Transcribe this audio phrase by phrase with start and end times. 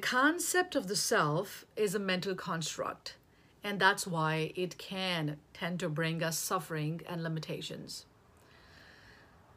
[0.00, 3.16] concept of the self is a mental construct,
[3.62, 8.06] and that's why it can tend to bring us suffering and limitations.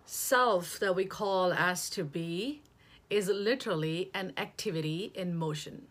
[0.05, 2.61] Self, that we call as to be,
[3.09, 5.87] is literally an activity in motion.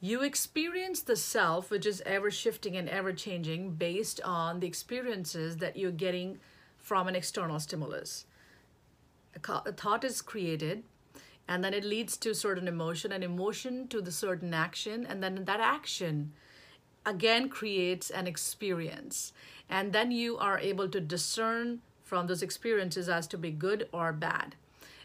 [0.00, 5.58] You experience the self, which is ever shifting and ever changing based on the experiences
[5.58, 6.38] that you're getting
[6.76, 8.26] from an external stimulus.
[9.34, 10.82] A thought is created,
[11.48, 15.44] and then it leads to certain emotion, and emotion to the certain action, and then
[15.44, 16.32] that action
[17.04, 19.32] again creates an experience.
[19.68, 24.12] And then you are able to discern from those experiences as to be good or
[24.12, 24.54] bad.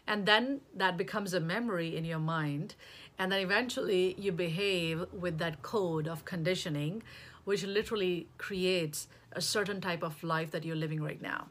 [0.06, 2.74] And then that becomes a memory in your mind
[3.18, 7.02] and then eventually you behave with that code of conditioning,
[7.44, 11.48] which literally creates a certain type of life that you're living right now.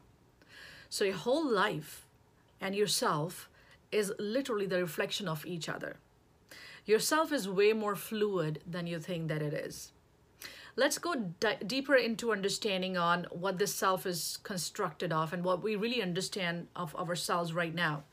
[0.88, 2.06] So your whole life
[2.60, 3.50] and yourself
[3.90, 5.96] is literally the reflection of each other.
[6.84, 9.92] Yourself is way more fluid than you think that it is.
[10.76, 11.34] Let's go
[11.66, 16.68] deeper into understanding on what this self is constructed of and what we really understand
[16.76, 18.04] of ourselves right now.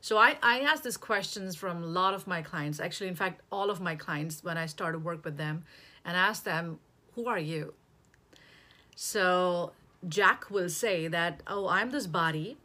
[0.00, 3.42] So I, I asked these questions from a lot of my clients, actually, in fact,
[3.50, 5.64] all of my clients when I started work with them,
[6.04, 6.78] and asked them,
[7.14, 7.74] Who are you?
[8.94, 9.72] So
[10.08, 12.56] Jack will say that, Oh, I'm this body,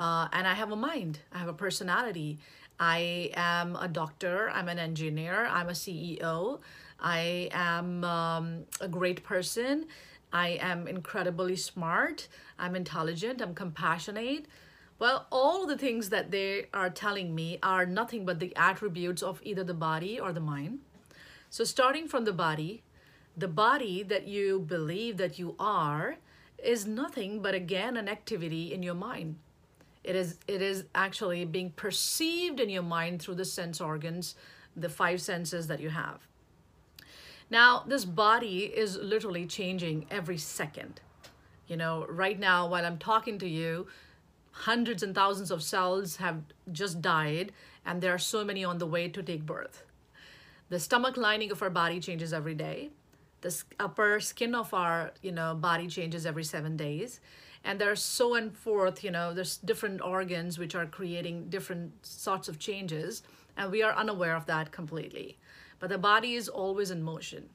[0.00, 2.38] uh, and I have a mind, I have a personality.
[2.80, 6.60] I am a doctor, I'm an engineer, I'm a CEO,
[6.98, 9.84] I am um, a great person,
[10.32, 14.46] I am incredibly smart, I'm intelligent, I'm compassionate.
[14.98, 19.42] Well, all the things that they are telling me are nothing but the attributes of
[19.42, 20.78] either the body or the mind.
[21.50, 22.82] So, starting from the body,
[23.36, 26.16] the body that you believe that you are
[26.64, 29.36] is nothing but again an activity in your mind.
[30.02, 34.34] It is it is actually being perceived in your mind through the sense organs,
[34.76, 36.26] the five senses that you have.
[37.50, 41.00] Now, this body is literally changing every second.
[41.66, 43.88] You know, right now while I'm talking to you,
[44.52, 46.42] hundreds and thousands of cells have
[46.72, 47.52] just died
[47.84, 49.84] and there are so many on the way to take birth.
[50.68, 52.90] The stomach lining of our body changes every day.
[53.40, 57.20] The upper skin of our, you know, body changes every seven days.
[57.64, 62.48] And there's so and forth, you know, there's different organs which are creating different sorts
[62.48, 63.22] of changes.
[63.56, 65.38] And we are unaware of that completely.
[65.78, 67.50] But the body is always in motion.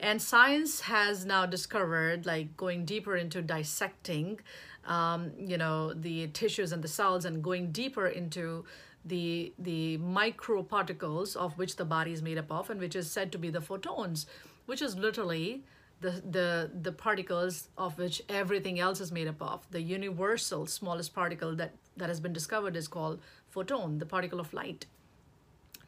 [0.00, 4.40] And science has now discovered, like going deeper into dissecting
[4.84, 8.64] um, you know, the tissues and the cells and going deeper into
[9.04, 13.32] the the microparticles of which the body is made up of and which is said
[13.32, 14.26] to be the photons,
[14.66, 15.64] which is literally
[16.02, 19.66] the, the, the particles of which everything else is made up of.
[19.70, 24.52] The universal smallest particle that, that has been discovered is called photon, the particle of
[24.52, 24.86] light.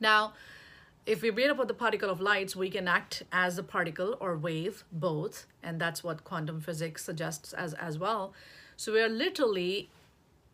[0.01, 0.33] Now,
[1.05, 4.39] if we read about the particle of lights, we can act as a particle or
[4.39, 8.33] wave, both, and that's what quantum physics suggests as, as well.
[8.77, 9.91] So we are literally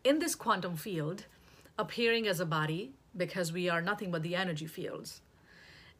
[0.03, 1.25] in this quantum field
[1.77, 5.21] appearing as a body because we are nothing but the energy fields.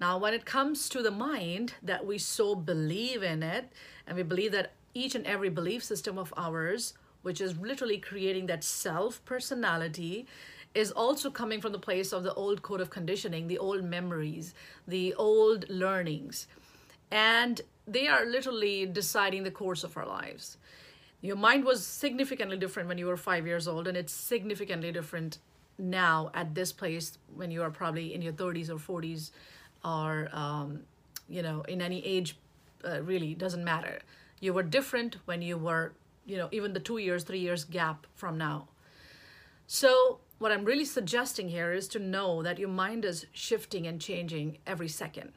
[0.01, 3.72] Now, when it comes to the mind, that we so believe in it,
[4.07, 8.47] and we believe that each and every belief system of ours, which is literally creating
[8.47, 10.25] that self personality,
[10.73, 14.56] is also coming from the place of the old code of conditioning, the old memories,
[14.88, 16.47] the old learnings.
[17.12, 20.57] And they are literally deciding the course of our lives
[21.23, 25.38] your mind was significantly different when you were five years old and it's significantly different
[25.78, 29.29] now at this place when you are probably in your 30s or 40s
[29.84, 30.81] or um,
[31.28, 32.38] you know in any age
[32.88, 34.00] uh, really doesn't matter.
[34.40, 35.94] You were different when you were
[36.25, 38.68] you know even the two years three years gap from now.
[39.68, 44.02] So what i'm really suggesting here is to know that your mind is shifting and
[44.02, 45.31] changing every second.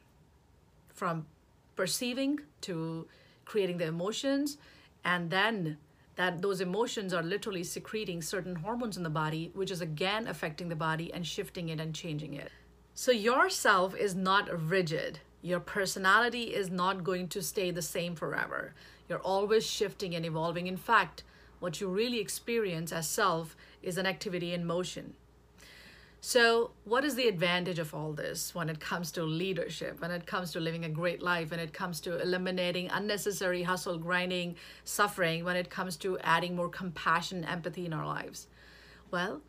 [0.93, 1.27] From
[1.75, 3.07] perceiving to
[3.45, 4.57] creating the emotions
[5.03, 5.77] and then
[6.15, 10.69] that those emotions are literally secreting certain hormones in the body, which is again affecting
[10.69, 12.51] the body and shifting it and changing it.
[12.97, 15.19] So, yourself is not rigid.
[15.41, 18.73] Your personality is not going to stay the same forever.
[19.09, 20.67] You're always shifting and evolving.
[20.67, 21.23] In fact,
[21.59, 25.13] what you really experience as self is an activity in motion.
[26.21, 30.25] So, what is the advantage of all this when it comes to leadership, when it
[30.25, 34.55] comes to living a great life, when it comes to eliminating unnecessary hustle, grinding,
[34.85, 38.47] suffering, when it comes to adding more compassion, empathy in our lives?
[39.11, 39.41] Well,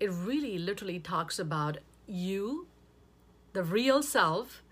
[0.00, 1.76] it really literally talks about
[2.06, 2.66] you,
[3.52, 4.62] the real self,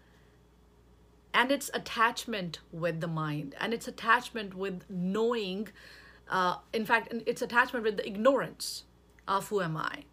[1.33, 5.69] and its attachment with the mind, and its attachment with knowing,
[6.31, 8.85] uh, in fact, its attachment with the ignorance
[9.29, 10.05] of who am I.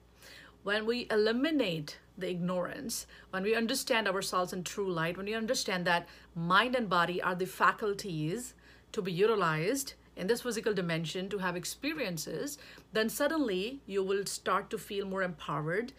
[0.64, 5.86] When we eliminate the ignorance, when we understand ourselves in true light, when we understand
[5.86, 8.54] that mind and body are the faculties
[8.92, 12.58] to be utilized in this physical dimension to have experiences,
[12.92, 15.92] then suddenly you will start to feel more empowered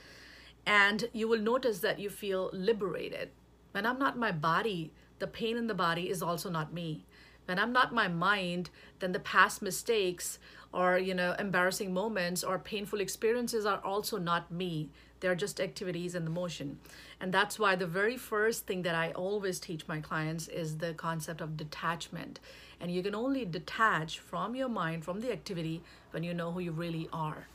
[0.66, 3.30] and you will notice that you feel liberated.
[3.72, 7.04] When I'm not my body, the pain in the body is also not me.
[7.46, 8.70] When I'm not my mind,
[9.00, 10.38] then the past mistakes
[10.72, 14.90] or you know embarrassing moments or painful experiences are also not me.
[15.20, 16.78] They're just activities in the motion.
[17.20, 20.92] And that's why the very first thing that I always teach my clients is the
[20.94, 22.40] concept of detachment.
[22.80, 26.60] And you can only detach from your mind, from the activity, when you know who
[26.60, 27.48] you really are.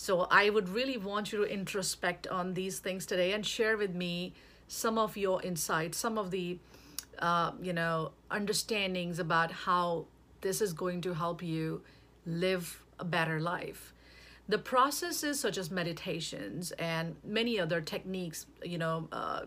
[0.00, 3.96] So I would really want you to introspect on these things today and share with
[3.96, 4.32] me
[4.68, 6.60] some of your insights, some of the
[7.18, 10.06] uh, you know understandings about how
[10.40, 11.82] this is going to help you
[12.24, 13.92] live a better life.
[14.48, 19.46] The processes such as meditations and many other techniques, you know, uh,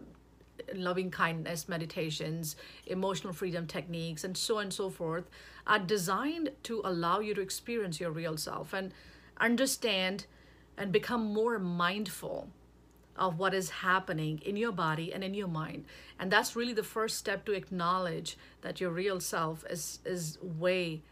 [0.75, 2.57] loving kindness meditations,
[2.87, 5.29] emotional freedom techniques, and so on and so forth,
[5.65, 8.93] are designed to allow you to experience your real self and
[9.39, 10.25] understand
[10.81, 12.49] and become more mindful
[13.15, 15.85] of what is happening in your body and in your mind.
[16.19, 21.03] And that's really the first step to acknowledge that your real self is is way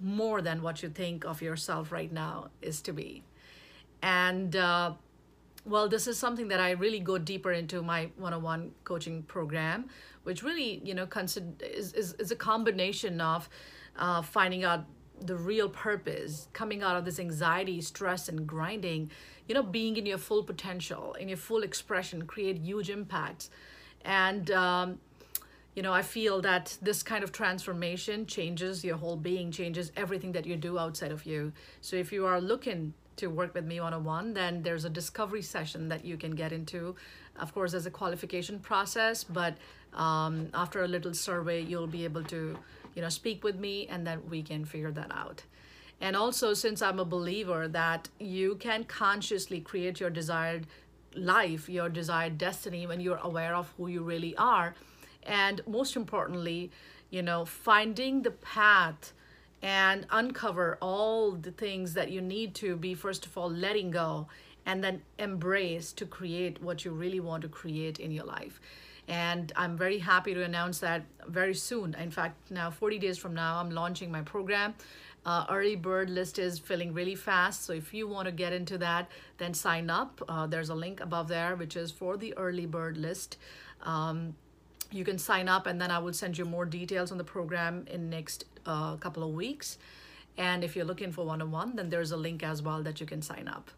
[0.00, 3.24] more than what you think of yourself right now is to be.
[4.00, 4.94] And uh,
[5.66, 9.90] well, this is something that I really go deeper into my one-on-one coaching program,
[10.22, 13.50] which really, you know, consider is, is, is a combination of
[13.98, 14.86] uh, finding out
[15.20, 19.10] the real purpose, coming out of this anxiety, stress, and grinding,
[19.48, 23.50] you know, being in your full potential, in your full expression, create huge impacts.
[24.04, 24.98] And, um,
[25.74, 30.32] you know, I feel that this kind of transformation changes your whole being, changes everything
[30.32, 31.52] that you do outside of you.
[31.80, 34.90] So if you are looking to work with me one on one, then there's a
[34.90, 36.94] discovery session that you can get into.
[37.38, 39.56] Of course, there's a qualification process, but
[39.94, 42.58] um, after a little survey, you'll be able to
[42.96, 45.44] you know, speak with me and then we can figure that out.
[46.00, 50.66] And also, since I'm a believer that you can consciously create your desired
[51.14, 54.74] life, your desired destiny when you're aware of who you really are.
[55.22, 56.70] And most importantly,
[57.10, 59.12] you know, finding the path
[59.62, 64.28] and uncover all the things that you need to be, first of all, letting go
[64.66, 68.60] and then embrace to create what you really want to create in your life.
[69.08, 71.94] And I'm very happy to announce that very soon.
[71.94, 74.74] In fact, now 40 days from now, I'm launching my program.
[75.24, 77.64] Uh, early bird list is filling really fast.
[77.64, 80.22] So if you want to get into that, then sign up.
[80.28, 83.36] Uh, there's a link above there, which is for the early bird list.
[83.82, 84.34] Um,
[84.92, 87.86] you can sign up and then I will send you more details on the program
[87.90, 89.78] in next uh, couple of weeks.
[90.38, 93.22] And if you're looking for one-on-one, then there's a link as well that you can
[93.22, 93.70] sign up.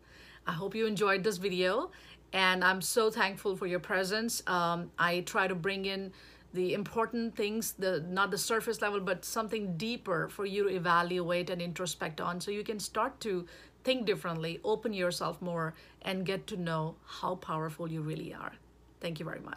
[0.46, 1.90] I hope you enjoyed this video
[2.32, 4.42] and I'm so thankful for your presence.
[4.46, 6.12] Um, I try to bring in
[6.54, 11.50] the important things, the not the surface level, but something deeper for you to evaluate
[11.50, 13.46] and introspect on, so you can start to
[13.84, 18.52] think differently, open yourself more, and get to know how powerful you really are.
[19.00, 19.56] Thank you very much.